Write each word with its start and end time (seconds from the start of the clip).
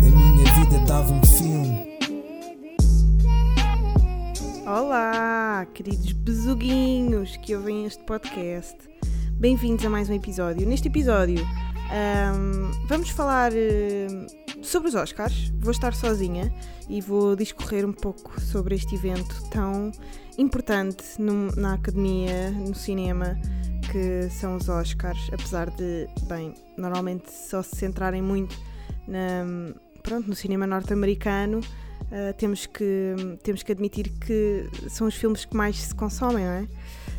A 0.00 0.10
minha 0.10 0.54
vida 0.54 0.78
dava 0.86 1.12
um 1.12 1.24
filme. 1.24 1.98
Olá, 4.66 5.66
queridos 5.74 6.12
besuguinhos 6.12 7.36
que 7.38 7.54
ouvem 7.56 7.86
este 7.86 8.02
podcast. 8.04 8.76
Bem-vindos 9.32 9.84
a 9.84 9.90
mais 9.90 10.08
um 10.08 10.14
episódio. 10.14 10.66
Neste 10.66 10.88
episódio 10.88 11.44
ahm, 11.90 12.70
vamos 12.86 13.10
falar 13.10 13.52
ahm, 13.52 14.26
sobre 14.68 14.88
os 14.88 14.94
Oscars. 14.94 15.52
Vou 15.60 15.70
estar 15.70 15.94
sozinha 15.94 16.52
e 16.88 17.00
vou 17.00 17.34
discorrer 17.34 17.84
um 17.86 17.92
pouco 17.92 18.40
sobre 18.40 18.74
este 18.74 18.94
evento 18.94 19.34
tão 19.50 19.90
importante 20.36 21.04
no- 21.18 21.50
na 21.56 21.74
academia, 21.74 22.50
no 22.50 22.74
cinema, 22.74 23.38
que 23.90 24.28
são 24.30 24.56
os 24.56 24.68
Oscars. 24.68 25.28
Apesar 25.32 25.70
de, 25.70 26.06
bem, 26.28 26.54
normalmente 26.76 27.30
só 27.32 27.62
se 27.62 27.76
centrarem 27.76 28.22
muito 28.22 28.56
na, 29.06 29.44
pronto, 30.02 30.28
no 30.28 30.34
cinema 30.34 30.66
norte-americano. 30.66 31.60
Uh, 32.10 32.32
temos, 32.38 32.64
que, 32.64 33.14
temos 33.42 33.62
que 33.62 33.72
admitir 33.72 34.08
que 34.20 34.66
são 34.88 35.06
os 35.06 35.14
filmes 35.14 35.44
que 35.44 35.54
mais 35.54 35.76
se 35.76 35.94
consomem, 35.94 36.42
não 36.44 36.52
é? 36.52 36.66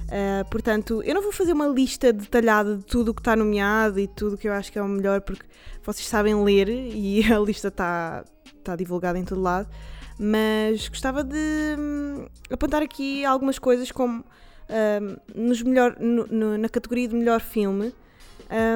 Uh, 0.09 0.49
portanto, 0.49 1.03
eu 1.03 1.13
não 1.13 1.21
vou 1.21 1.31
fazer 1.31 1.53
uma 1.53 1.67
lista 1.67 2.11
detalhada 2.11 2.77
de 2.77 2.83
tudo 2.83 3.11
o 3.11 3.13
que 3.13 3.21
está 3.21 3.35
nomeado 3.35 3.99
e 3.99 4.07
tudo 4.07 4.33
o 4.33 4.37
que 4.39 4.47
eu 4.47 4.53
acho 4.53 4.71
que 4.71 4.79
é 4.79 4.81
o 4.81 4.87
melhor, 4.87 5.21
porque 5.21 5.45
vocês 5.83 6.07
sabem 6.07 6.43
ler 6.43 6.67
e 6.67 7.21
a 7.31 7.37
lista 7.39 7.67
está 7.67 8.23
está 8.57 8.75
divulgada 8.75 9.19
em 9.19 9.23
todo 9.23 9.39
lado. 9.41 9.69
Mas 10.17 10.87
gostava 10.89 11.23
de 11.23 11.37
hum, 11.77 12.25
apontar 12.51 12.81
aqui 12.81 13.23
algumas 13.23 13.57
coisas, 13.59 13.91
como 13.91 14.23
hum, 14.69 15.15
nos 15.35 15.61
melhor, 15.61 15.95
no- 15.99 16.25
no- 16.27 16.57
na 16.57 16.67
categoria 16.69 17.07
de 17.07 17.15
melhor 17.15 17.39
filme. 17.39 17.93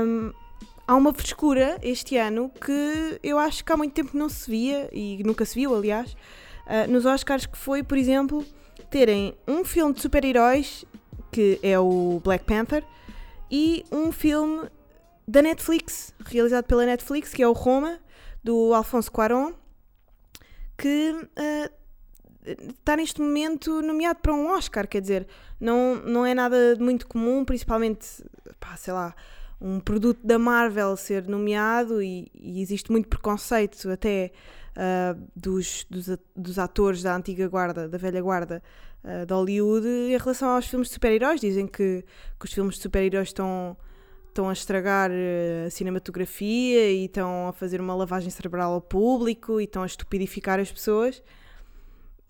hum, 0.06 0.32
há 0.88 0.96
uma 0.96 1.14
frescura 1.14 1.78
este 1.82 2.16
ano 2.16 2.50
que 2.64 3.20
eu 3.24 3.40
acho 3.40 3.66
que 3.66 3.72
há 3.74 3.78
muito 3.78 3.94
tempo 3.94 4.12
não 4.16 4.30
se 4.30 4.50
via, 4.50 4.88
e 4.94 5.22
nunca 5.26 5.44
se 5.46 5.56
viu, 5.56 5.76
aliás, 5.76 6.16
ah, 6.68 6.86
nos 6.88 7.06
Oscars, 7.06 7.46
que 7.46 7.58
foi, 7.58 7.82
por 7.84 7.98
exemplo, 7.98 8.46
terem 8.90 9.34
um 9.48 9.64
filme 9.66 9.94
de 9.94 10.02
super-heróis, 10.02 10.86
que 11.34 11.60
é 11.62 11.78
o 11.80 12.22
Black 12.24 12.46
Panther, 12.46 12.84
e 13.52 13.84
um 13.92 14.12
filme 14.12 14.70
da 15.28 15.42
Netflix, 15.42 16.14
realizado 16.26 16.66
pela 16.66 16.86
Netflix, 16.86 17.34
que 17.34 17.42
é 17.42 17.48
o 17.48 17.54
Roma, 17.54 18.00
do 18.44 18.74
Alfonso 18.74 19.12
Cuarón, 19.12 19.54
que 20.78 21.16
ah, 21.36 21.72
está 22.46 22.96
neste 22.96 23.22
momento 23.22 23.82
nomeado 23.82 24.20
para 24.20 24.34
um 24.34 24.52
Oscar, 24.52 24.88
quer 24.88 25.02
dizer, 25.02 25.28
não, 25.60 25.96
não 25.96 26.26
é 26.26 26.34
nada 26.34 26.76
muito 26.80 27.08
comum, 27.08 27.44
principalmente, 27.44 28.24
pá, 28.60 28.76
sei 28.76 28.94
lá, 28.94 29.16
um 29.60 29.80
produto 29.80 30.20
da 30.26 30.38
Marvel 30.38 30.96
ser 30.98 31.28
nomeado 31.28 32.02
e, 32.02 32.30
e 32.36 32.62
existe 32.62 32.92
muito 32.92 33.08
preconceito 33.08 33.90
até 33.90 34.32
ah, 34.76 35.16
dos, 35.36 35.86
dos, 35.90 36.18
dos 36.36 36.60
atores 36.60 37.04
da 37.04 37.16
antiga 37.16 37.48
guarda, 37.48 37.88
da 37.88 37.98
velha 37.98 38.22
guarda 38.22 38.62
ah, 39.04 39.26
de 39.26 39.34
Hollywood 39.34 39.88
em 39.88 40.18
relação 40.18 40.50
aos 40.50 40.68
filmes 40.68 40.88
de 40.88 40.94
super-heróis. 40.96 41.40
Dizem 41.40 41.68
que, 41.68 42.04
que 42.40 42.46
os 42.46 42.54
filmes 42.54 42.76
de 42.76 42.82
super-heróis 42.82 43.30
estão, 43.30 43.78
estão 44.28 44.50
a 44.50 44.54
estragar 44.54 45.12
eh, 45.12 45.66
a 45.68 45.70
cinematografia 45.70 46.92
e 46.92 47.06
estão 47.06 47.48
a 47.48 47.54
fazer 47.54 47.80
uma 47.80 47.96
lavagem 47.96 48.30
cerebral 48.30 48.74
ao 48.74 48.82
público 48.82 49.62
e 49.62 49.66
estão 49.66 49.84
a 49.84 49.86
estupidificar 49.86 50.60
as 50.60 50.72
pessoas. 50.72 51.22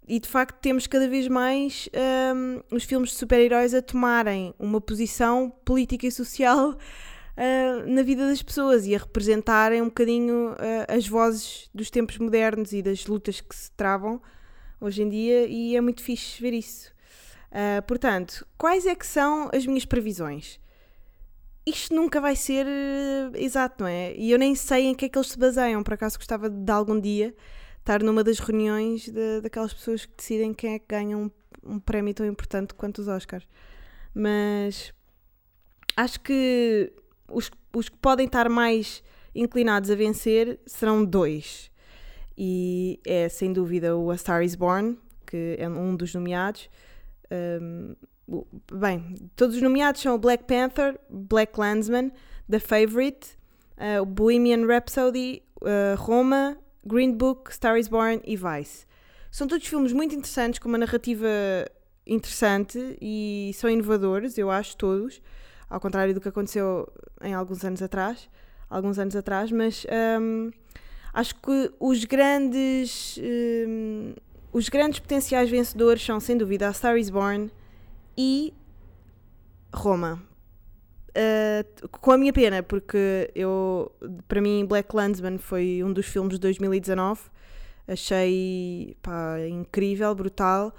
E 0.05 0.19
de 0.19 0.27
facto 0.27 0.59
temos 0.59 0.85
cada 0.85 1.07
vez 1.07 1.29
mais 1.29 1.87
ahm, 1.93 2.59
os 2.69 2.83
filmes 2.83 3.11
de 3.11 3.15
super-heróis 3.15 3.73
a 3.73 3.81
tomarem 3.81 4.53
uma 4.59 4.81
posição 4.81 5.49
política 5.63 6.05
e 6.05 6.11
social 6.11 6.77
ah, 7.37 7.83
na 7.85 8.03
vida 8.03 8.27
das 8.27 8.41
pessoas 8.41 8.85
e 8.85 8.95
a 8.95 8.97
representarem 8.99 9.81
um 9.81 9.85
bocadinho 9.85 10.55
ah, 10.57 10.93
as 10.95 11.07
vozes 11.07 11.69
dos 11.73 11.89
tempos 11.89 12.17
modernos 12.17 12.71
e 12.73 12.81
das 12.81 13.05
lutas 13.05 13.41
que 13.41 13.55
se 13.55 13.71
travam 13.71 14.21
hoje 14.79 15.01
em 15.01 15.09
dia 15.09 15.45
e 15.47 15.75
é 15.75 15.81
muito 15.81 16.01
fixe 16.01 16.41
ver 16.41 16.53
isso. 16.53 16.91
Ah, 17.51 17.81
portanto, 17.83 18.45
quais 18.57 18.85
é 18.85 18.95
que 18.95 19.05
são 19.05 19.49
as 19.53 19.65
minhas 19.65 19.85
previsões? 19.85 20.59
Isto 21.65 21.95
nunca 21.95 22.19
vai 22.19 22.35
ser 22.35 22.67
exato, 23.35 23.83
não 23.83 23.87
é? 23.87 24.13
E 24.17 24.31
eu 24.31 24.37
nem 24.37 24.53
sei 24.53 24.87
em 24.87 24.93
que 24.95 25.05
é 25.05 25.09
que 25.09 25.17
eles 25.17 25.29
se 25.29 25.39
baseiam. 25.39 25.81
Por 25.81 25.93
acaso 25.93 26.17
gostava 26.17 26.49
de 26.49 26.71
algum 26.71 26.99
dia 26.99 27.33
estar 27.79 28.03
numa 28.03 28.21
das 28.23 28.39
reuniões 28.39 29.07
de- 29.07 29.39
daquelas 29.41 29.73
pessoas 29.73 30.05
que 30.05 30.13
decidem 30.17 30.53
quem 30.53 30.73
é 30.73 30.79
que 30.79 30.85
ganha 30.89 31.17
um, 31.17 31.31
um 31.63 31.79
prémio 31.79 32.13
tão 32.13 32.25
importante 32.25 32.73
quanto 32.73 32.99
os 32.99 33.07
Oscars. 33.07 33.47
Mas 34.13 34.93
acho 35.95 36.19
que 36.19 36.91
os, 37.33 37.51
os 37.73 37.89
que 37.89 37.97
podem 37.97 38.25
estar 38.25 38.49
mais 38.49 39.03
inclinados 39.35 39.89
a 39.89 39.95
vencer 39.95 40.59
serão 40.65 41.03
dois. 41.03 41.71
E 42.37 42.99
é 43.05 43.29
sem 43.29 43.53
dúvida 43.53 43.95
o 43.95 44.09
A 44.11 44.17
Star 44.17 44.43
is 44.43 44.55
Born, 44.55 44.97
que 45.25 45.55
é 45.59 45.67
um 45.67 45.95
dos 45.95 46.13
nomeados. 46.13 46.69
Um, 47.31 47.95
bem, 48.71 49.15
todos 49.35 49.55
os 49.55 49.61
nomeados 49.61 50.01
são 50.01 50.15
o 50.15 50.17
Black 50.17 50.45
Panther, 50.45 50.99
Black 51.09 51.59
Landsman, 51.59 52.11
The 52.49 52.59
Favourite, 52.59 53.37
uh, 53.77 54.05
Bohemian 54.05 54.65
Rhapsody, 54.65 55.43
uh, 55.61 55.95
Roma, 55.97 56.57
Green 56.85 57.13
Book, 57.13 57.53
Star 57.53 57.77
is 57.77 57.87
Born 57.87 58.21
e 58.25 58.35
Vice. 58.35 58.85
São 59.31 59.47
todos 59.47 59.67
filmes 59.67 59.93
muito 59.93 60.13
interessantes, 60.13 60.59
com 60.59 60.69
uma 60.69 60.77
narrativa 60.77 61.27
interessante 62.05 62.97
e 63.01 63.51
são 63.55 63.69
inovadores, 63.69 64.37
eu 64.37 64.51
acho, 64.51 64.75
todos, 64.77 65.21
ao 65.73 65.79
contrário 65.79 66.13
do 66.13 66.21
que 66.21 66.29
aconteceu 66.29 66.87
em 67.19 67.33
alguns 67.33 67.65
anos 67.65 67.81
atrás, 67.81 68.29
alguns 68.69 68.99
anos 68.99 69.15
atrás, 69.15 69.51
mas 69.51 69.87
hum, 70.21 70.51
acho 71.11 71.33
que 71.33 71.73
os 71.79 72.05
grandes 72.05 73.19
hum, 73.19 74.13
os 74.51 74.69
grandes 74.69 74.99
potenciais 74.99 75.49
vencedores 75.49 76.05
são 76.05 76.19
sem 76.19 76.37
dúvida 76.37 76.67
a 76.67 76.73
Star 76.73 76.95
is 76.95 77.09
Born 77.09 77.51
e 78.15 78.53
Roma. 79.73 80.21
Uh, 81.09 81.87
com 81.89 82.11
a 82.11 82.17
minha 82.19 82.31
pena, 82.31 82.61
porque 82.61 83.31
eu, 83.33 83.91
para 84.27 84.41
mim, 84.41 84.63
Black 84.67 84.95
Landsman 84.95 85.39
foi 85.39 85.81
um 85.83 85.91
dos 85.91 86.05
filmes 86.05 86.33
de 86.33 86.39
2019. 86.39 87.19
Achei 87.87 88.95
pá, 89.01 89.39
incrível, 89.49 90.13
brutal. 90.13 90.71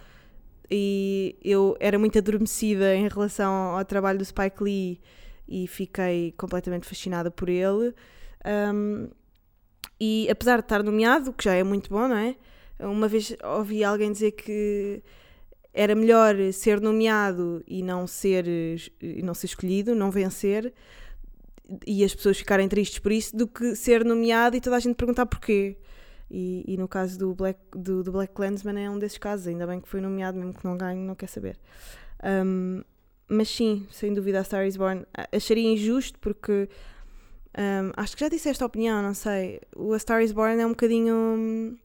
E 0.71 1.37
eu 1.43 1.77
era 1.79 1.99
muito 1.99 2.19
adormecida 2.19 2.95
em 2.95 3.09
relação 3.09 3.53
ao 3.53 3.85
trabalho 3.85 4.19
do 4.19 4.25
Spike 4.25 4.63
Lee 4.63 5.01
e 5.47 5.67
fiquei 5.67 6.33
completamente 6.33 6.87
fascinada 6.87 7.31
por 7.31 7.49
ele. 7.49 7.95
Um, 8.47 9.09
e 10.01 10.29
apesar 10.31 10.57
de 10.57 10.65
estar 10.65 10.83
nomeado, 10.83 11.33
que 11.33 11.45
já 11.45 11.55
é 11.55 11.63
muito 11.63 11.91
bom, 11.91 12.09
não 12.09 12.17
é? 12.17 12.37
Uma 12.79 13.07
vez 13.07 13.37
ouvi 13.57 13.85
alguém 13.85 14.11
dizer 14.11 14.33
que 14.33 15.03
era 15.73 15.95
melhor 15.95 16.37
ser 16.53 16.81
nomeado 16.81 17.63
e 17.67 17.83
não 17.83 18.07
ser, 18.07 18.47
e 18.47 19.23
não 19.23 19.35
ser 19.35 19.47
escolhido, 19.47 19.95
não 19.95 20.11
vencer, 20.11 20.73
e 21.87 22.05
as 22.05 22.15
pessoas 22.15 22.39
ficarem 22.39 22.69
tristes 22.69 22.99
por 22.99 23.13
isso, 23.13 23.37
do 23.37 23.47
que 23.47 23.75
ser 23.75 24.05
nomeado 24.05 24.57
e 24.57 24.61
toda 24.61 24.77
a 24.77 24.81
gente 24.81 24.97
perguntar 24.97 25.27
porquê. 25.27 25.77
E, 26.31 26.65
e 26.67 26.77
no 26.77 26.89
caso 26.89 27.19
do 27.19 27.35
Black, 27.35 27.61
do, 27.73 28.03
do 28.03 28.13
Black 28.13 28.33
Clansman 28.33 28.79
é 28.83 28.91
um 28.91 28.99
desses 28.99 29.19
casos, 29.19 29.47
ainda 29.47 29.67
bem 29.67 29.81
que 29.81 29.89
foi 29.89 30.01
nomeado, 30.01 30.39
mesmo 30.39 30.55
que 30.55 30.65
não 30.65 30.77
ganhe, 30.77 31.01
não 31.01 31.15
quer 31.15 31.29
saber. 31.29 31.59
Um, 32.23 32.83
mas 33.29 33.49
sim, 33.49 33.87
sem 33.91 34.13
dúvida, 34.13 34.41
a 34.41 34.45
Star 34.45 34.67
is 34.67 34.77
Born 34.77 35.05
acharia 35.33 35.73
injusto 35.73 36.19
porque 36.19 36.69
um, 37.57 37.93
acho 37.97 38.17
que 38.17 38.21
já 38.21 38.29
disse 38.29 38.49
esta 38.49 38.67
opinião, 38.67 39.03
não 39.03 39.15
sei. 39.15 39.61
O 39.77 39.93
A 39.93 39.99
Star 39.99 40.23
is 40.23 40.33
Born 40.33 40.61
é 40.61 40.67
um 40.67 40.71
bocadinho. 40.71 41.79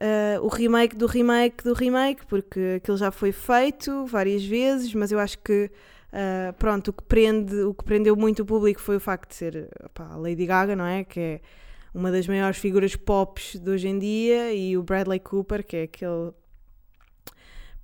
uh, 0.00 0.42
o 0.42 0.48
remake 0.48 0.96
do 0.96 1.06
remake 1.06 1.62
do 1.62 1.74
remake, 1.74 2.26
porque 2.26 2.76
aquilo 2.76 2.96
já 2.96 3.10
foi 3.10 3.32
feito 3.32 4.06
várias 4.06 4.44
vezes, 4.44 4.94
mas 4.94 5.12
eu 5.12 5.18
acho 5.18 5.38
que 5.38 5.70
uh, 6.12 6.52
pronto, 6.58 6.88
o 6.88 6.92
que, 6.92 7.02
prende, 7.04 7.54
o 7.62 7.74
que 7.74 7.84
prendeu 7.84 8.16
muito 8.16 8.42
o 8.42 8.46
público 8.46 8.80
foi 8.80 8.96
o 8.96 9.00
facto 9.00 9.28
de 9.30 9.34
ser 9.36 9.68
a 9.94 10.16
Lady 10.16 10.46
Gaga, 10.46 10.74
não 10.74 10.86
é? 10.86 11.04
Que 11.04 11.20
é 11.20 11.40
uma 11.96 12.12
das 12.12 12.28
maiores 12.28 12.58
figuras 12.58 12.94
pops 12.94 13.56
de 13.58 13.70
hoje 13.70 13.88
em 13.88 13.98
dia, 13.98 14.52
e 14.52 14.76
o 14.76 14.82
Bradley 14.82 15.18
Cooper, 15.18 15.66
que 15.66 15.76
é 15.76 15.82
aquele 15.84 16.30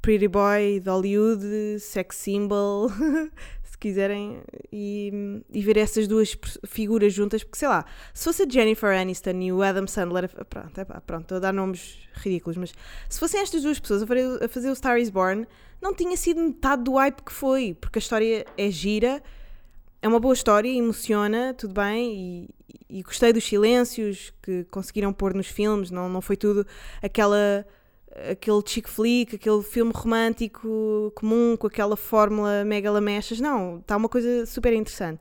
pretty 0.02 0.28
boy 0.28 0.80
de 0.80 0.90
Hollywood, 0.90 1.80
sex 1.80 2.16
symbol, 2.16 2.90
se 3.64 3.78
quiserem, 3.78 4.42
e, 4.70 5.42
e 5.50 5.62
ver 5.62 5.78
essas 5.78 6.06
duas 6.06 6.36
figuras 6.66 7.14
juntas, 7.14 7.42
porque 7.42 7.58
sei 7.58 7.68
lá, 7.68 7.86
se 8.12 8.24
fosse 8.24 8.42
a 8.42 8.46
Jennifer 8.46 8.90
Aniston 8.90 9.40
e 9.40 9.50
o 9.50 9.62
Adam 9.62 9.86
Sandler, 9.86 10.28
pronto, 10.28 10.78
epá, 10.78 11.00
pronto, 11.00 11.22
estou 11.22 11.36
a 11.38 11.40
dar 11.40 11.54
nomes 11.54 12.06
ridículos, 12.12 12.58
mas 12.58 12.74
se 13.08 13.18
fossem 13.18 13.40
estas 13.40 13.62
duas 13.62 13.80
pessoas 13.80 14.02
a 14.02 14.48
fazer 14.48 14.70
o 14.70 14.76
Star 14.76 14.98
is 14.98 15.08
Born, 15.08 15.46
não 15.80 15.94
tinha 15.94 16.18
sido 16.18 16.42
metade 16.42 16.84
do 16.84 16.96
hype 16.96 17.22
que 17.22 17.32
foi, 17.32 17.74
porque 17.80 17.98
a 17.98 18.00
história 18.00 18.44
é 18.58 18.70
gira, 18.70 19.22
é 20.02 20.08
uma 20.08 20.18
boa 20.18 20.34
história, 20.34 20.68
emociona, 20.68 21.54
tudo 21.54 21.74
bem, 21.74 22.50
e, 22.88 22.98
e 22.98 23.02
gostei 23.02 23.32
dos 23.32 23.44
silêncios 23.44 24.32
que 24.42 24.64
conseguiram 24.64 25.12
pôr 25.12 25.32
nos 25.32 25.46
filmes, 25.46 25.90
não, 25.90 26.08
não 26.08 26.20
foi 26.20 26.36
tudo 26.36 26.66
aquela 27.00 27.64
aquele 28.30 28.62
chick 28.66 28.88
flick, 28.90 29.36
aquele 29.36 29.62
filme 29.62 29.92
romântico 29.94 31.10
comum 31.14 31.56
com 31.56 31.66
aquela 31.66 31.96
fórmula 31.96 32.64
mega 32.64 32.90
lamechas. 32.90 33.40
Não, 33.40 33.78
está 33.78 33.96
uma 33.96 34.08
coisa 34.08 34.44
super 34.44 34.72
interessante. 34.72 35.20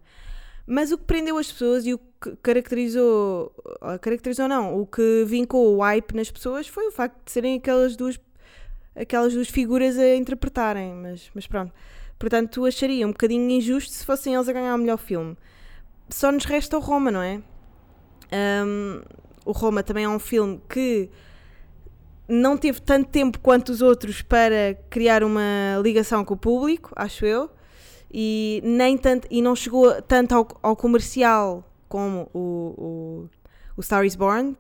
Mas 0.68 0.92
o 0.92 0.98
que 0.98 1.06
prendeu 1.06 1.38
as 1.38 1.52
pessoas 1.52 1.86
e 1.86 1.94
o 1.94 1.98
que 1.98 2.36
caracterizou, 2.44 3.54
caracterizou 4.02 4.48
não, 4.48 4.80
o 4.80 4.86
que 4.86 5.24
vincou 5.26 5.76
o 5.76 5.80
hype 5.82 6.14
nas 6.16 6.30
pessoas 6.30 6.68
foi 6.68 6.88
o 6.88 6.92
facto 6.92 7.18
de 7.26 7.32
serem 7.32 7.58
aquelas 7.58 7.96
duas, 7.96 8.20
aquelas 8.96 9.34
duas 9.34 9.50
figuras 9.50 9.98
a 9.98 10.16
interpretarem. 10.16 10.94
Mas, 10.94 11.30
mas 11.34 11.48
pronto. 11.48 11.74
Portanto, 12.22 12.68
acharia 12.68 13.08
um 13.08 13.12
bocadinho 13.12 13.50
injusto 13.50 13.92
se 13.92 14.06
fossem 14.06 14.36
eles 14.36 14.48
a 14.48 14.54
ganhar 14.54 14.76
o 14.76 14.78
melhor 14.78 14.98
filme. 14.98 15.36
Só 16.08 16.32
nos 16.32 16.46
resta 16.46 16.78
o 16.78 16.80
Roma, 16.80 17.10
não 17.10 17.20
é? 17.20 17.42
Um, 18.64 19.02
o 19.44 19.52
Roma 19.52 19.82
também 19.82 20.04
é 20.04 20.08
um 20.08 20.20
filme 20.20 20.62
que 20.70 21.10
não 22.28 22.58
teve 22.58 22.80
tanto 22.80 23.10
tempo 23.10 23.40
quanto 23.40 23.70
os 23.70 23.82
outros 23.82 24.22
para 24.22 24.76
criar 24.88 25.24
uma 25.24 25.82
ligação 25.82 26.24
com 26.24 26.36
o 26.36 26.38
público, 26.38 26.92
acho 26.96 27.26
eu, 27.26 27.50
e, 28.14 28.62
nem 28.64 29.00
tanto, 29.00 29.28
e 29.32 29.42
não 29.42 29.56
chegou 29.56 30.00
tanto 30.04 30.36
ao, 30.36 30.48
ao 30.62 30.76
comercial 30.76 31.68
como 31.90 32.30
o, 32.36 32.76
o, 32.78 33.30
o 33.76 33.82
Star 33.82 34.06
is 34.06 34.16
Born. 34.16 34.56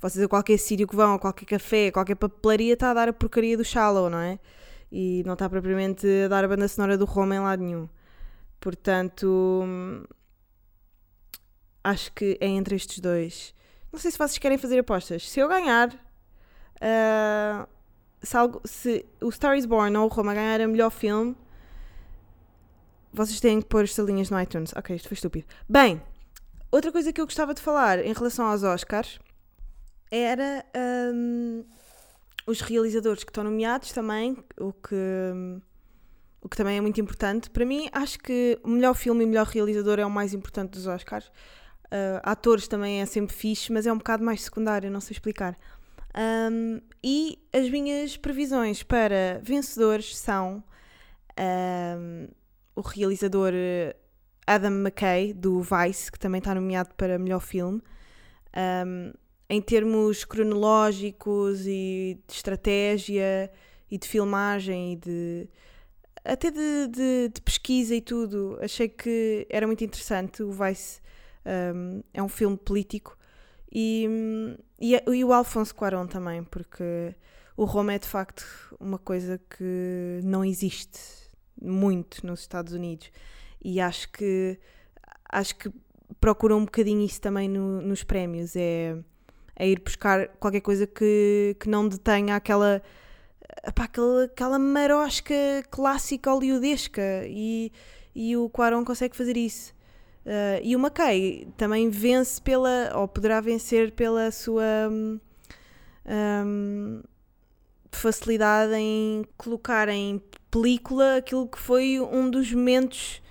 Vocês 0.00 0.24
a 0.24 0.28
qualquer 0.28 0.58
sítio 0.58 0.88
que 0.88 0.96
vão, 0.96 1.14
a 1.14 1.18
qualquer 1.20 1.46
café, 1.46 1.86
a 1.86 1.92
qualquer 1.92 2.16
papelaria, 2.16 2.74
está 2.74 2.90
a 2.90 2.94
dar 2.94 3.08
a 3.08 3.12
porcaria 3.12 3.56
do 3.56 3.64
Shallow, 3.64 4.10
não 4.10 4.18
é? 4.18 4.40
E 4.90 5.22
não 5.26 5.32
está 5.32 5.48
propriamente 5.48 6.06
a 6.24 6.28
dar 6.28 6.44
a 6.44 6.48
banda 6.48 6.68
sonora 6.68 6.96
do 6.96 7.04
Roma 7.04 7.34
em 7.34 7.40
lado 7.40 7.62
nenhum. 7.62 7.88
Portanto, 8.60 9.64
acho 11.82 12.12
que 12.12 12.36
é 12.40 12.46
entre 12.46 12.76
estes 12.76 13.00
dois. 13.00 13.54
Não 13.92 13.98
sei 13.98 14.10
se 14.10 14.18
vocês 14.18 14.38
querem 14.38 14.58
fazer 14.58 14.78
apostas. 14.78 15.28
Se 15.28 15.40
eu 15.40 15.48
ganhar, 15.48 15.88
uh, 15.88 17.68
se, 18.22 18.36
algo, 18.36 18.60
se, 18.64 19.06
o 19.20 19.30
Star 19.30 19.56
is 19.56 19.66
Born 19.66 19.96
ou 19.96 20.06
o 20.06 20.08
Roma 20.08 20.34
ganhar 20.34 20.60
a 20.60 20.66
melhor 20.66 20.90
filme, 20.90 21.36
vocês 23.12 23.40
têm 23.40 23.60
que 23.60 23.68
pôr 23.68 23.84
estrelinhas 23.84 24.30
no 24.30 24.40
iTunes. 24.40 24.72
Ok, 24.76 24.94
isto 24.94 25.08
foi 25.08 25.14
estúpido. 25.14 25.46
Bem, 25.68 26.02
outra 26.70 26.92
coisa 26.92 27.12
que 27.12 27.20
eu 27.20 27.24
gostava 27.24 27.54
de 27.54 27.62
falar 27.62 28.04
em 28.04 28.12
relação 28.12 28.46
aos 28.46 28.62
Oscars 28.62 29.18
era 30.10 30.64
um, 31.14 31.64
os 32.46 32.60
realizadores 32.60 33.24
que 33.24 33.30
estão 33.30 33.44
nomeados 33.44 33.92
também, 33.92 34.36
o 34.58 34.72
que, 34.72 34.94
o 36.40 36.48
que 36.48 36.56
também 36.56 36.78
é 36.78 36.80
muito 36.80 37.00
importante. 37.00 37.50
Para 37.50 37.64
mim, 37.64 37.88
acho 37.92 38.18
que 38.20 38.58
o 38.62 38.68
melhor 38.68 38.94
filme 38.94 39.22
e 39.22 39.26
o 39.26 39.28
melhor 39.28 39.46
realizador 39.46 39.98
é 39.98 40.06
o 40.06 40.10
mais 40.10 40.32
importante 40.32 40.70
dos 40.70 40.86
Oscars. 40.86 41.26
Uh, 41.86 42.18
atores 42.22 42.66
também 42.66 43.00
é 43.00 43.06
sempre 43.06 43.34
fixe, 43.34 43.72
mas 43.72 43.86
é 43.86 43.92
um 43.92 43.98
bocado 43.98 44.24
mais 44.24 44.42
secundário, 44.42 44.90
não 44.90 45.00
sei 45.00 45.14
explicar. 45.14 45.58
Um, 46.16 46.80
e 47.02 47.38
as 47.52 47.68
minhas 47.68 48.16
previsões 48.16 48.82
para 48.82 49.38
vencedores 49.42 50.16
são 50.16 50.64
um, 51.38 52.28
o 52.74 52.80
realizador 52.80 53.52
eh, 53.54 53.94
Adam 54.46 54.72
McKay, 54.72 55.32
do 55.34 55.60
Vice, 55.60 56.10
que 56.10 56.18
também 56.18 56.38
está 56.38 56.54
nomeado 56.54 56.94
para 56.94 57.18
melhor 57.18 57.40
filme. 57.40 57.82
Um, 58.56 59.12
em 59.48 59.60
termos 59.60 60.24
cronológicos 60.24 61.66
e 61.66 62.18
de 62.26 62.34
estratégia 62.34 63.50
e 63.90 63.98
de 63.98 64.08
filmagem 64.08 64.94
e 64.94 64.96
de 64.96 65.48
até 66.24 66.50
de, 66.50 66.88
de, 66.88 67.28
de 67.32 67.40
pesquisa 67.40 67.94
e 67.94 68.00
tudo, 68.00 68.58
achei 68.60 68.88
que 68.88 69.46
era 69.48 69.64
muito 69.64 69.84
interessante. 69.84 70.42
O 70.42 70.50
Vice 70.50 71.00
um, 71.46 72.02
é 72.12 72.22
um 72.22 72.28
filme 72.28 72.56
político 72.56 73.16
e, 73.70 74.08
e, 74.80 74.94
e, 74.94 75.24
o 75.24 75.32
Alfonso 75.32 75.74
Cuarón 75.74 76.06
também, 76.06 76.42
porque 76.42 77.14
o 77.56 77.64
Roma 77.64 77.92
é 77.92 77.98
de 77.98 78.08
facto 78.08 78.44
uma 78.80 78.98
coisa 78.98 79.40
que 79.50 80.20
não 80.24 80.44
existe 80.44 80.98
muito 81.60 82.26
nos 82.26 82.40
Estados 82.40 82.72
Unidos 82.72 83.10
e 83.64 83.80
acho 83.80 84.10
que 84.12 84.58
acho 85.30 85.56
que 85.56 85.70
procuram 86.20 86.58
um 86.58 86.64
bocadinho 86.64 87.04
isso 87.04 87.20
também 87.20 87.48
no, 87.48 87.80
nos 87.80 88.04
prémios 88.04 88.54
é, 88.56 88.96
é, 89.56 89.68
ir 89.68 89.80
buscar 89.80 90.28
qualquer 90.38 90.60
coisa 90.60 90.86
que, 90.86 91.56
que 91.58 91.68
não 91.68 91.88
detenha 91.88 92.36
aquela 92.36 92.82
aquela, 93.64 94.24
aquela 94.24 94.58
marosca 94.58 95.34
clássica 95.70 96.30
hollywoodesca. 96.30 97.24
E, 97.26 97.72
e 98.14 98.36
o 98.36 98.48
Quaron 98.48 98.84
consegue 98.84 99.16
fazer 99.16 99.36
isso. 99.36 99.74
Uh, 100.24 100.58
e 100.62 100.74
o 100.74 100.78
McKay 100.78 101.46
também 101.56 101.88
vence 101.88 102.40
pela, 102.40 102.90
ou 102.96 103.06
poderá 103.06 103.40
vencer 103.40 103.92
pela 103.92 104.30
sua 104.32 104.88
um, 104.90 105.20
um, 106.04 107.02
facilidade 107.92 108.74
em 108.74 109.24
colocar 109.36 109.88
em 109.88 110.20
película 110.50 111.18
aquilo 111.18 111.46
que 111.46 111.58
foi 111.58 112.00
um 112.00 112.28
dos 112.28 112.52
momentos 112.52 113.22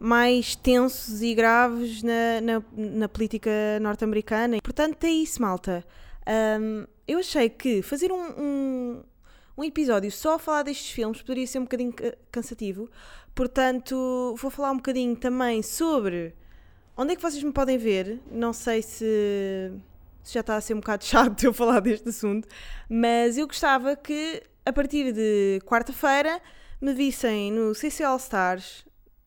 mais 0.00 0.56
tensos 0.56 1.22
e 1.22 1.34
graves 1.34 2.02
na, 2.02 2.40
na, 2.40 2.62
na 2.74 3.08
política 3.08 3.50
norte-americana. 3.80 4.58
Portanto, 4.62 5.04
é 5.04 5.10
isso, 5.10 5.40
malta. 5.40 5.84
Um, 6.26 6.86
eu 7.06 7.18
achei 7.18 7.48
que 7.48 7.82
fazer 7.82 8.10
um, 8.10 8.30
um, 8.38 9.02
um, 9.58 9.64
episódio 9.64 10.10
só 10.10 10.34
a 10.34 10.38
falar 10.38 10.62
destes 10.62 10.90
filmes 10.90 11.20
poderia 11.20 11.46
ser 11.46 11.58
um 11.58 11.64
bocadinho 11.64 11.94
cansativo. 12.32 12.88
Portanto, 13.34 14.34
vou 14.36 14.50
falar 14.50 14.72
um 14.72 14.76
bocadinho 14.76 15.14
também 15.14 15.62
sobre 15.62 16.34
Onde 17.00 17.14
é 17.14 17.16
que 17.16 17.22
vocês 17.22 17.42
me 17.42 17.50
podem 17.50 17.78
ver? 17.78 18.20
Não 18.30 18.52
sei 18.52 18.82
se, 18.82 19.72
se 20.22 20.34
já 20.34 20.40
está 20.40 20.56
a 20.56 20.60
ser 20.60 20.74
um 20.74 20.80
bocado 20.80 21.02
chato 21.06 21.42
eu 21.42 21.50
falar 21.54 21.80
deste 21.80 22.10
assunto, 22.10 22.46
mas 22.90 23.38
eu 23.38 23.46
gostava 23.46 23.96
que 23.96 24.42
a 24.66 24.70
partir 24.70 25.10
de 25.10 25.60
quarta-feira 25.64 26.38
me 26.78 26.92
vissem 26.92 27.52
no 27.52 27.74
CC 27.74 28.04
All 28.04 28.18
Stars, 28.18 28.84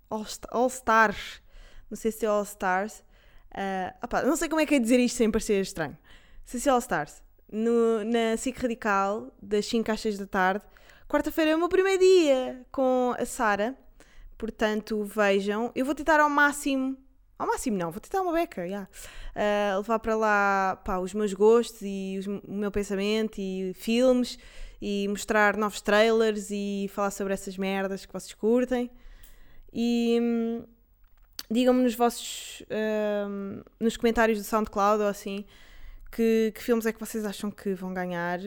All, 0.09 0.67
Stars, 0.67 1.41
no 1.89 1.97
CC 1.97 2.25
All 2.25 2.43
Stars. 2.43 3.03
Uh, 3.51 3.93
opa, 4.03 4.23
não 4.23 4.35
sei 4.35 4.49
como 4.49 4.61
é 4.61 4.65
que 4.65 4.75
é 4.75 4.79
dizer 4.79 4.99
isto 4.99 5.17
sem 5.17 5.31
parecer 5.31 5.61
estranho. 5.61 5.97
CC 6.45 6.69
All 6.69 6.79
Stars, 6.79 7.21
no, 7.51 8.03
na 8.03 8.37
SIC 8.37 8.57
Radical, 8.59 9.31
das 9.41 9.65
5 9.65 9.91
às 9.91 10.01
6 10.01 10.17
da 10.17 10.25
tarde. 10.25 10.65
Quarta-feira 11.07 11.51
é 11.51 11.55
o 11.55 11.59
meu 11.59 11.69
primeiro 11.69 11.99
dia 11.99 12.65
com 12.71 13.13
a 13.17 13.25
Sara, 13.25 13.77
portanto 14.37 15.03
vejam. 15.03 15.71
Eu 15.75 15.85
vou 15.85 15.93
tentar 15.93 16.19
ao 16.19 16.29
máximo 16.29 16.97
ao 17.37 17.47
máximo 17.47 17.77
não, 17.77 17.91
vou 17.91 17.99
tentar 17.99 18.21
uma 18.21 18.31
beca, 18.31 18.65
yeah. 18.65 18.87
uh, 19.35 19.77
levar 19.77 19.99
para 19.99 20.15
lá 20.15 20.81
pá, 20.85 20.99
os 20.99 21.13
meus 21.13 21.33
gostos 21.33 21.81
e 21.81 22.17
os, 22.19 22.27
o 22.27 22.41
meu 22.53 22.71
pensamento 22.71 23.39
e 23.39 23.73
filmes 23.73 24.37
e 24.81 25.07
mostrar 25.07 25.57
novos 25.57 25.81
trailers 25.81 26.49
e 26.51 26.89
falar 26.93 27.11
sobre 27.11 27.33
essas 27.33 27.57
merdas 27.57 28.05
que 28.05 28.13
vocês 28.13 28.33
curtem. 28.33 28.89
E 29.73 30.19
digam-me 31.49 31.83
nos 31.83 31.95
vossos 31.95 32.63
hum, 33.27 33.61
nos 33.79 33.97
comentários 33.97 34.39
do 34.39 34.43
SoundCloud 34.43 35.03
ou 35.03 35.09
assim 35.09 35.45
que, 36.11 36.51
que, 36.55 36.61
filmes 36.61 36.85
é 36.85 36.93
que 36.93 36.99
vocês 36.99 37.25
acham 37.25 37.49
que 37.49 37.73
vão 37.73 37.93
ganhar 37.93 38.39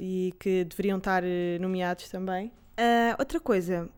e 0.00 0.32
que 0.38 0.64
deveriam 0.64 0.98
estar 0.98 1.24
eh, 1.24 1.58
nomeados 1.60 2.08
também. 2.08 2.46
Uh, 2.78 3.14
outra 3.18 3.40
coisa, 3.40 3.88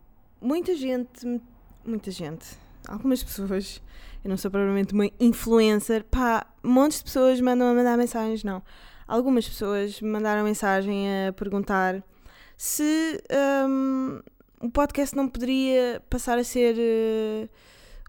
muita 0.41 0.75
gente, 0.75 1.41
muita 1.85 2.11
gente, 2.11 2.57
algumas 2.89 3.23
pessoas 3.23 3.81
eu 4.25 4.31
não 4.31 4.39
sou 4.39 4.51
propriamente 4.51 4.95
uma 4.95 5.07
influencer, 5.21 6.03
pá, 6.05 6.47
montes 6.63 6.99
de 6.99 7.05
pessoas 7.05 7.39
mandam 7.43 7.69
a 7.69 7.75
mandar 7.75 7.99
mensagens, 7.99 8.43
não. 8.43 8.63
Algumas 9.07 9.47
pessoas 9.47 10.01
me 10.01 10.09
mandaram 10.09 10.43
mensagem 10.43 11.07
a 11.29 11.33
perguntar 11.35 12.03
se 12.57 13.23
um, 13.69 14.23
o 14.61 14.71
podcast 14.71 15.17
não 15.17 15.29
poderia 15.29 16.03
passar 16.09 16.39
a 16.39 16.45
ser 16.45 16.77
uh, 16.77 17.49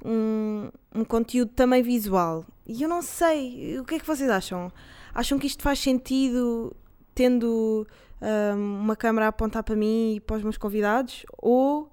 um, 0.06 0.70
um 0.94 1.04
conteúdo 1.04 1.52
também 1.54 1.82
visual. 1.82 2.46
E 2.66 2.82
eu 2.82 2.90
não 2.90 3.02
sei, 3.02 3.78
o 3.80 3.86
que 3.86 3.96
é 3.96 4.00
que 4.00 4.08
vocês 4.08 4.30
acham? 4.30 4.72
Acham 5.14 5.38
que 5.38 5.48
isto 5.48 5.62
faz 5.62 5.80
sentido 5.80 6.76
tendo 7.14 7.88
um, 8.22 8.80
uma 8.82 8.96
câmera 8.96 9.28
a 9.28 9.30
apontar 9.30 9.64
para 9.64 9.76
mim 9.76 10.16
e 10.16 10.20
para 10.20 10.38
os 10.38 10.44
meus 10.44 10.58
convidados? 10.58 11.26
Ou 11.38 11.92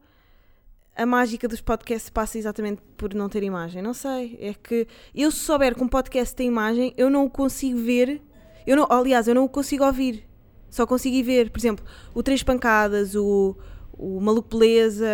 a 0.95 1.07
mágica 1.07 1.49
dos 1.49 1.61
podcasts 1.61 2.11
passa 2.11 2.39
exatamente 2.39 2.83
por 2.97 3.15
não 3.15 3.29
ter 3.29 3.43
imagem. 3.43 3.83
Não 3.83 3.95
sei. 3.95 4.39
É 4.41 4.55
que 4.55 4.87
eu, 5.15 5.31
se 5.31 5.39
souber 5.39 5.75
que 5.75 5.83
um 5.83 5.89
podcast 5.89 6.35
tem 6.35 6.49
imagem, 6.49 6.93
eu 6.97 7.09
não 7.09 7.25
o 7.25 7.31
consigo 7.31 7.79
ver. 7.79 8.21
Eu 8.67 8.77
não, 8.77 8.87
aliás, 8.91 9.27
eu 9.27 9.35
não 9.35 9.45
o 9.45 9.49
consigo 9.49 9.85
ouvir. 9.85 10.29
Só 10.71 10.87
consigo 10.87 11.25
ver. 11.25 11.51
Por 11.51 11.59
exemplo, 11.59 11.85
o 12.15 12.23
Três 12.23 12.43
Pancadas, 12.43 13.15
o, 13.15 13.57
o 14.03 14.21
Maluco 14.21 14.59
Beleza. 14.59 15.07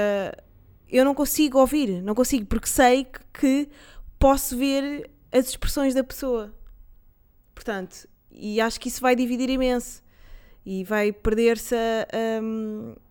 Eu 0.88 1.04
não 1.04 1.14
consigo 1.14 1.58
ouvir. 1.58 2.02
Não 2.02 2.14
consigo, 2.14 2.46
porque 2.46 2.68
sei 2.68 3.06
que, 3.32 3.68
posso 4.18 4.56
ver 4.56 5.10
as 5.30 5.48
expressões 5.48 5.94
da 5.94 6.02
pessoa. 6.02 6.54
Portanto, 7.54 8.08
e 8.30 8.60
acho 8.60 8.80
que 8.80 8.88
isso 8.88 9.00
vai 9.00 9.14
dividir 9.14 9.50
imenso. 9.50 10.02
E 10.64 10.84
vai 10.84 11.12
perder-se 11.12 11.74
a. 11.74 12.06
a 12.12 13.08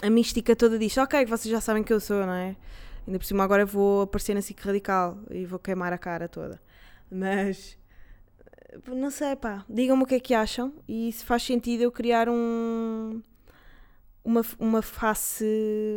a 0.00 0.10
mística 0.10 0.54
toda 0.54 0.78
disto, 0.78 1.00
ok, 1.00 1.24
vocês 1.26 1.50
já 1.50 1.60
sabem 1.60 1.82
que 1.82 1.92
eu 1.92 2.00
sou, 2.00 2.24
não 2.24 2.32
é? 2.32 2.56
Ainda 3.06 3.18
por 3.18 3.24
cima 3.24 3.42
agora 3.42 3.64
vou 3.64 4.02
aparecer 4.02 4.34
na 4.34 4.42
SIC 4.42 4.60
Radical 4.60 5.18
e 5.30 5.44
vou 5.44 5.58
queimar 5.58 5.92
a 5.92 5.98
cara 5.98 6.28
toda. 6.28 6.60
Mas 7.10 7.76
não 8.86 9.10
sei, 9.10 9.34
pá. 9.34 9.64
Digam-me 9.68 10.02
o 10.02 10.06
que 10.06 10.16
é 10.16 10.20
que 10.20 10.34
acham 10.34 10.72
e 10.86 11.10
se 11.12 11.24
faz 11.24 11.42
sentido 11.42 11.82
eu 11.82 11.90
criar 11.90 12.28
um. 12.28 13.22
Uma, 14.24 14.42
uma 14.58 14.82
face 14.82 15.44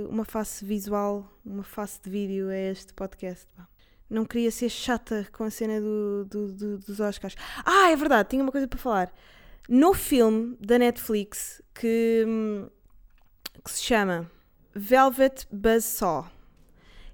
uma 0.10 0.24
face 0.24 0.64
visual, 0.64 1.30
uma 1.46 1.64
face 1.64 2.00
de 2.02 2.10
vídeo 2.10 2.50
a 2.50 2.56
este 2.56 2.94
podcast. 2.94 3.48
Não 4.10 4.26
queria 4.26 4.52
ser 4.52 4.70
chata 4.70 5.28
com 5.32 5.44
a 5.44 5.50
cena 5.50 5.80
do, 5.80 6.26
do, 6.26 6.54
do, 6.54 6.78
dos 6.80 7.00
Oscars. 7.00 7.36
Ah, 7.66 7.92
é 7.92 7.96
verdade, 7.96 8.30
tinha 8.30 8.44
uma 8.44 8.52
coisa 8.52 8.68
para 8.68 8.80
falar. 8.80 9.14
No 9.70 9.94
filme 9.94 10.58
da 10.60 10.78
Netflix 10.78 11.62
que, 11.74 12.26
que 13.64 13.72
se 13.72 13.84
chama 13.84 14.30
Velvet 14.74 15.48
Buzzsaw, 15.52 16.30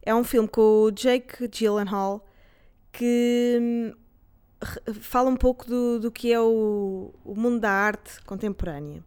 é 0.02 0.16
um 0.16 0.24
filme 0.24 0.48
com 0.48 0.62
o 0.62 0.92
Jake 0.92 1.48
Gyllenhaal 1.48 2.26
que 2.92 3.60
hum, 3.62 3.94
fala 5.02 5.30
um 5.30 5.36
pouco 5.36 5.68
do, 5.68 6.00
do 6.00 6.12
que 6.12 6.32
é 6.32 6.40
o, 6.40 7.14
o 7.24 7.36
mundo 7.36 7.60
da 7.60 7.70
arte 7.70 8.24
contemporânea. 8.24 9.04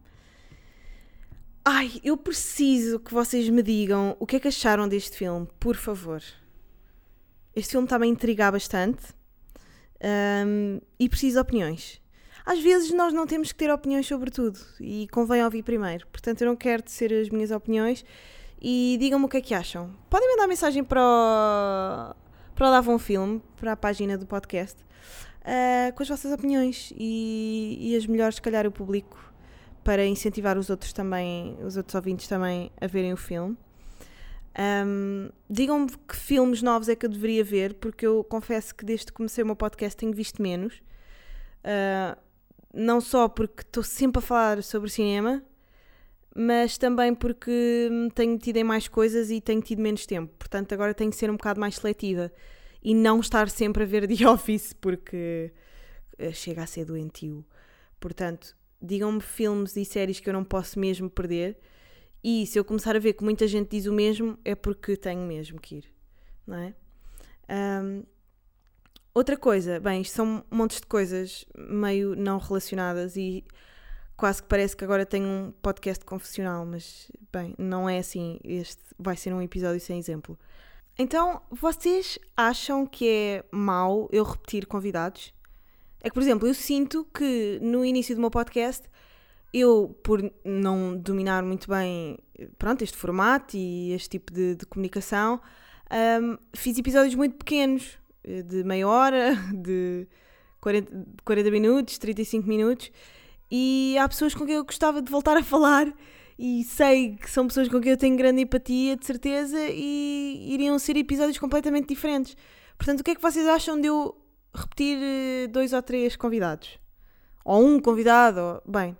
Ai, 1.64 2.00
eu 2.02 2.16
preciso 2.16 2.98
que 2.98 3.12
vocês 3.12 3.48
me 3.48 3.62
digam 3.62 4.16
o 4.18 4.26
que 4.26 4.36
é 4.36 4.40
que 4.40 4.48
acharam 4.48 4.88
deste 4.88 5.16
filme, 5.16 5.46
por 5.58 5.76
favor. 5.76 6.22
Este 7.54 7.72
filme 7.72 7.84
está-me 7.84 8.06
a 8.06 8.08
intrigar 8.08 8.50
bastante 8.50 9.14
um, 10.46 10.80
e 10.98 11.08
preciso 11.08 11.34
de 11.34 11.40
opiniões. 11.40 12.00
Às 12.46 12.60
vezes 12.60 12.92
nós 12.92 13.12
não 13.12 13.26
temos 13.26 13.52
que 13.52 13.58
ter 13.58 13.70
opiniões 13.70 14.06
sobre 14.06 14.30
tudo 14.30 14.58
e 14.80 15.06
convém 15.12 15.44
ouvir 15.44 15.62
primeiro. 15.62 16.06
Portanto, 16.06 16.40
eu 16.40 16.48
não 16.48 16.56
quero 16.56 16.82
tecer 16.82 17.12
as 17.12 17.28
minhas 17.28 17.50
opiniões 17.50 18.06
e 18.60 18.96
digam-me 18.98 19.26
o 19.26 19.28
que 19.28 19.36
é 19.36 19.40
que 19.42 19.52
acham. 19.52 19.94
Podem 20.08 20.28
mandar 20.30 20.46
mensagem 20.46 20.82
para 20.82 21.02
o, 21.02 22.14
para 22.54 22.68
o 22.68 22.70
Dava 22.70 22.90
um 22.90 22.98
Filme, 22.98 23.42
para 23.56 23.72
a 23.72 23.76
página 23.76 24.16
do 24.16 24.26
podcast, 24.26 24.82
uh, 25.42 25.94
com 25.94 26.02
as 26.02 26.08
vossas 26.08 26.32
opiniões 26.32 26.90
e, 26.96 27.76
e 27.80 27.96
as 27.96 28.06
melhores, 28.06 28.36
se 28.36 28.42
calhar, 28.42 28.66
o 28.66 28.72
público 28.72 29.29
para 29.84 30.04
incentivar 30.04 30.58
os 30.58 30.70
outros 30.70 30.92
também, 30.92 31.56
os 31.62 31.76
outros 31.76 31.94
ouvintes 31.94 32.28
também 32.28 32.70
a 32.80 32.87
verem 32.87 33.12
o 33.12 33.16
filme. 33.16 33.56
Um, 34.58 35.30
Digam-me 35.49 35.88
que 36.08 36.16
filmes 36.16 36.62
novos 36.62 36.88
é 36.88 36.96
que 36.96 37.06
eu 37.06 37.10
deveria 37.10 37.44
ver, 37.44 37.75
porque 37.75 38.06
eu 38.06 38.25
confesso 38.25 38.75
que 38.75 38.84
desde 38.84 39.06
que 39.06 39.12
comecei 39.12 39.42
o 39.42 39.46
meu 39.46 39.56
podcast 39.56 39.96
tenho 39.96 40.12
visto 40.12 40.42
menos. 40.42 40.82
Uh, 41.64 42.18
não 42.72 43.00
só 43.00 43.28
porque 43.28 43.62
estou 43.62 43.82
sempre 43.82 44.18
a 44.18 44.22
falar 44.22 44.62
sobre 44.62 44.90
cinema, 44.90 45.42
mas 46.34 46.78
também 46.78 47.14
porque 47.14 47.90
tenho 48.14 48.38
tido 48.38 48.56
em 48.58 48.64
mais 48.64 48.87
coisas 48.87 49.30
e 49.30 49.40
tenho 49.40 49.60
tido 49.60 49.82
menos 49.82 50.06
tempo. 50.06 50.32
Portanto, 50.38 50.72
agora 50.72 50.94
tenho 50.94 51.10
que 51.10 51.16
ser 51.16 51.30
um 51.30 51.37
bocado 51.37 51.60
mais 51.60 51.76
seletiva 51.76 52.32
e 52.82 52.94
não 52.94 53.20
estar 53.20 53.49
sempre 53.49 53.82
a 53.82 53.87
ver 53.87 54.06
The 54.06 54.26
Office, 54.28 54.72
porque 54.72 55.52
eh, 56.18 56.32
chega 56.32 56.62
a 56.62 56.66
ser 56.66 56.84
doentio. 56.84 57.44
Portanto, 57.99 58.56
digam-me 58.80 59.20
filmes 59.20 59.76
e 59.76 59.84
séries 59.84 60.20
que 60.20 60.28
eu 60.28 60.32
não 60.32 60.44
posso 60.44 60.78
mesmo 60.78 61.10
perder. 61.10 61.58
E 62.22 62.46
se 62.46 62.58
eu 62.58 62.64
começar 62.64 62.94
a 62.96 62.99
ver 62.99 63.14
que 63.14 63.25
muita 63.25 63.46
gente 63.46 63.70
diz 63.70 63.87
o 63.87 63.92
mesmo, 63.92 64.38
é 64.44 64.54
porque 64.54 64.96
tenho 64.96 65.22
mesmo 65.26 65.60
que 65.60 65.76
ir, 65.76 65.84
não 66.46 66.56
é? 66.56 66.75
Um, 67.82 68.02
outra 69.14 69.37
coisa, 69.37 69.80
bem, 69.80 70.02
isto 70.02 70.14
são 70.14 70.44
montes 70.50 70.80
de 70.80 70.87
coisas 70.87 71.46
meio 71.56 72.14
não 72.14 72.38
relacionadas 72.38 73.16
e 73.16 73.44
quase 74.16 74.42
que 74.42 74.49
parece 74.49 74.76
que 74.76 74.84
agora 74.84 75.06
tenho 75.06 75.26
um 75.26 75.50
podcast 75.62 76.04
confessional, 76.04 76.66
mas 76.66 77.10
bem, 77.32 77.54
não 77.58 77.88
é 77.88 77.99
assim. 77.99 78.38
Este 78.44 78.82
vai 78.99 79.16
ser 79.16 79.32
um 79.32 79.40
episódio 79.40 79.80
sem 79.80 79.99
exemplo. 79.99 80.38
Então, 80.99 81.40
vocês 81.50 82.18
acham 82.37 82.87
que 82.87 83.08
é 83.08 83.44
mau 83.50 84.10
eu 84.12 84.22
repetir 84.22 84.66
convidados? 84.66 85.32
É 86.02 86.09
que, 86.09 86.14
por 86.14 86.23
exemplo, 86.23 86.49
eu 86.49 86.54
sinto 86.54 87.07
que 87.12 87.59
no 87.62 87.85
início 87.85 88.14
do 88.14 88.21
meu 88.21 88.30
podcast, 88.30 88.88
eu, 89.52 89.97
por 90.02 90.23
não 90.45 90.97
dominar 90.97 91.42
muito 91.42 91.69
bem 91.69 92.19
pronto, 92.59 92.83
este 92.83 92.97
formato 92.97 93.57
e 93.57 93.92
este 93.92 94.11
tipo 94.11 94.33
de, 94.33 94.54
de 94.54 94.66
comunicação, 94.66 95.40
um, 96.23 96.38
fiz 96.54 96.78
episódios 96.78 97.14
muito 97.14 97.37
pequenos, 97.37 97.99
de 98.25 98.64
meia 98.64 98.87
hora, 98.87 99.35
de 99.52 100.07
40, 100.61 101.07
40 101.25 101.50
minutos, 101.50 101.99
35 101.99 102.49
minutos, 102.49 102.90
e 103.50 103.97
há 103.99 104.09
pessoas 104.09 104.35
com 104.35 104.47
quem 104.47 104.54
eu 104.54 104.64
gostava 104.64 105.02
de 105.02 105.11
voltar 105.11 105.37
a 105.37 105.42
falar 105.42 105.92
e 106.38 106.64
sei 106.64 107.16
que 107.16 107.30
são 107.30 107.47
pessoas 107.47 107.69
com 107.69 107.80
quem 107.80 107.90
eu 107.90 107.99
tenho 107.99 108.16
grande 108.16 108.40
empatia, 108.40 108.97
de 108.97 109.04
certeza, 109.04 109.59
e 109.69 110.47
iriam 110.54 110.78
ser 110.78 110.97
episódios 110.97 111.38
completamente 111.38 111.88
diferentes. 111.88 112.35
Portanto, 112.78 113.00
o 113.00 113.04
que 113.04 113.11
é 113.11 113.14
que 113.14 113.21
vocês 113.21 113.47
acham 113.47 113.78
de 113.78 113.88
eu 113.88 114.16
repetir 114.54 114.99
eh, 115.00 115.47
dois 115.49 115.73
ou 115.73 115.83
três 115.83 116.16
convidados? 116.16 116.78
Ou 117.45 117.64
um 117.64 117.80
convidado? 117.80 118.40
Ou... 118.40 118.62
Bem, 118.66 118.97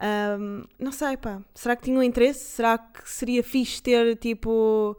um, 0.00 0.64
não 0.78 0.92
sei, 0.92 1.16
pá. 1.16 1.42
Será 1.54 1.74
que 1.74 1.82
tinham 1.82 2.02
interesse? 2.02 2.44
Será 2.44 2.78
que 2.78 3.08
seria 3.08 3.42
fixe 3.42 3.82
ter, 3.82 4.16
tipo, 4.16 4.96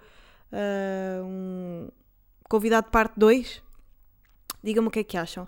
uh, 0.52 1.24
um 1.24 1.90
convidado 2.50 2.90
parte 2.90 3.14
2? 3.18 3.64
Digam-me 4.62 4.90
o 4.90 4.92
que 4.92 5.00
é 5.00 5.04
que 5.04 5.18
acham. 5.18 5.48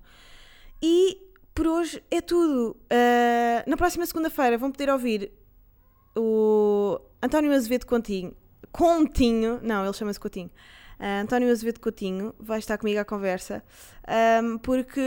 E 0.81 1.17
por 1.53 1.67
hoje 1.67 2.01
é 2.09 2.21
tudo. 2.21 2.77
Uh, 2.85 3.69
na 3.69 3.75
próxima 3.75 4.05
segunda-feira 4.05 4.57
vão 4.57 4.71
poder 4.71 4.89
ouvir 4.89 5.31
o 6.15 6.99
António 7.21 7.51
Azevedo 7.51 7.85
Coutinho. 7.85 8.33
Continho, 8.71 9.59
não, 9.61 9.83
ele 9.83 9.93
chama-se 9.93 10.19
Coutinho. 10.19 10.49
Uh, 11.01 11.23
António 11.23 11.49
Azevedo 11.51 11.79
Coutinho 11.79 12.31
vai 12.39 12.59
estar 12.59 12.77
comigo 12.77 12.99
à 12.99 13.03
conversa, 13.03 13.63
um, 14.43 14.59
porque 14.59 15.01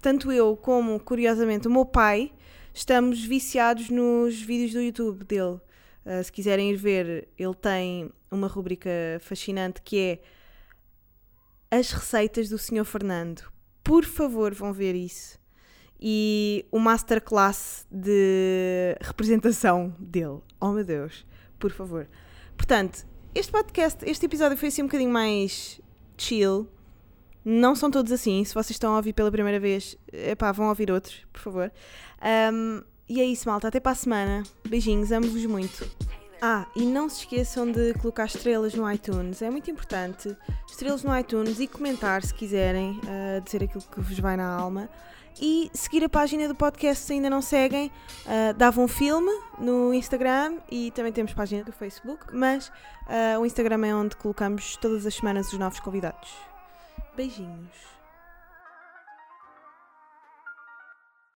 tanto 0.00 0.30
eu 0.30 0.56
como, 0.56 1.00
curiosamente, 1.00 1.66
o 1.66 1.70
meu 1.70 1.84
pai 1.84 2.32
estamos 2.72 3.24
viciados 3.24 3.90
nos 3.90 4.40
vídeos 4.40 4.72
do 4.72 4.80
YouTube 4.80 5.24
dele. 5.24 5.60
Uh, 6.06 6.22
se 6.22 6.30
quiserem 6.30 6.70
ir 6.70 6.76
ver, 6.76 7.28
ele 7.36 7.54
tem 7.54 8.12
uma 8.30 8.46
rubrica 8.46 8.88
fascinante 9.18 9.82
que 9.82 9.98
é 9.98 11.76
As 11.76 11.90
Receitas 11.90 12.48
do 12.48 12.56
Sr. 12.56 12.84
Fernando. 12.84 13.42
Por 13.82 14.04
favor, 14.04 14.54
vão 14.54 14.72
ver 14.72 14.94
isso 14.94 15.40
e 16.00 16.64
o 16.70 16.78
masterclass 16.78 17.84
de 17.90 18.96
representação 19.00 19.92
dele. 19.98 20.38
Oh 20.60 20.70
meu 20.70 20.84
Deus, 20.84 21.26
por 21.58 21.72
favor. 21.72 22.08
Portanto, 22.56 23.04
este 23.34 23.52
podcast, 23.52 24.08
este 24.08 24.26
episódio 24.26 24.56
foi 24.56 24.68
assim 24.68 24.82
um 24.82 24.86
bocadinho 24.86 25.10
mais 25.10 25.80
chill. 26.16 26.68
Não 27.44 27.74
são 27.74 27.90
todos 27.90 28.12
assim. 28.12 28.44
Se 28.44 28.52
vocês 28.52 28.70
estão 28.70 28.92
a 28.92 28.96
ouvir 28.96 29.12
pela 29.12 29.30
primeira 29.30 29.58
vez, 29.58 29.96
epá, 30.12 30.52
vão 30.52 30.68
ouvir 30.68 30.90
outros, 30.90 31.24
por 31.32 31.40
favor. 31.40 31.72
Um, 32.52 32.82
e 33.08 33.20
é 33.20 33.24
isso, 33.24 33.48
malta. 33.48 33.68
Até 33.68 33.80
para 33.80 33.92
a 33.92 33.94
semana. 33.94 34.42
Beijinhos, 34.68 35.10
amo-vos 35.10 35.46
muito. 35.46 35.88
Ah, 36.42 36.66
e 36.74 36.82
não 36.82 37.08
se 37.08 37.20
esqueçam 37.20 37.70
de 37.70 37.92
colocar 37.94 38.24
estrelas 38.24 38.74
no 38.74 38.90
iTunes, 38.90 39.42
é 39.42 39.50
muito 39.50 39.70
importante. 39.70 40.34
Estrelas 40.66 41.02
no 41.02 41.16
iTunes 41.18 41.60
e 41.60 41.66
comentar 41.66 42.22
se 42.24 42.32
quiserem, 42.32 42.98
uh, 43.00 43.42
dizer 43.42 43.64
aquilo 43.64 43.82
que 43.82 44.00
vos 44.00 44.18
vai 44.18 44.38
na 44.38 44.48
alma 44.48 44.88
e 45.40 45.70
seguir 45.74 46.04
a 46.04 46.08
página 46.08 46.48
do 46.48 46.54
podcast 46.54 47.04
se 47.04 47.12
ainda 47.12 47.28
não 47.28 47.42
seguem. 47.42 47.92
Uh, 48.24 48.54
dava 48.54 48.80
um 48.80 48.88
filme 48.88 49.30
no 49.58 49.92
Instagram 49.92 50.58
e 50.70 50.90
também 50.92 51.12
temos 51.12 51.32
página 51.32 51.64
do 51.64 51.72
Facebook, 51.72 52.26
mas 52.32 52.68
uh, 52.68 53.40
o 53.40 53.46
Instagram 53.46 53.86
é 53.86 53.94
onde 53.94 54.16
colocamos 54.16 54.76
todas 54.76 55.04
as 55.06 55.14
semanas 55.14 55.52
os 55.52 55.58
novos 55.58 55.80
convidados. 55.80 56.30
Beijinhos. 57.16 57.99